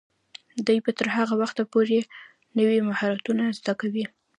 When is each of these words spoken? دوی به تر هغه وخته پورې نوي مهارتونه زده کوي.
دوی 0.65 0.79
به 0.85 0.91
تر 0.97 1.07
هغه 1.17 1.33
وخته 1.41 1.63
پورې 1.71 1.99
نوي 2.57 2.79
مهارتونه 2.89 3.43
زده 3.59 3.73
کوي. 3.81 4.05